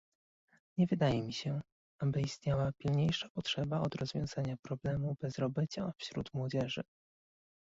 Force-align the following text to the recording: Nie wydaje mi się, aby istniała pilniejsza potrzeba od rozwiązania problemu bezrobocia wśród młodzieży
Nie 0.77 0.87
wydaje 0.87 1.21
mi 1.23 1.33
się, 1.33 1.61
aby 1.99 2.21
istniała 2.21 2.71
pilniejsza 2.77 3.29
potrzeba 3.29 3.81
od 3.81 3.95
rozwiązania 3.95 4.57
problemu 4.61 5.15
bezrobocia 5.21 5.93
wśród 5.97 6.33
młodzieży 6.33 6.83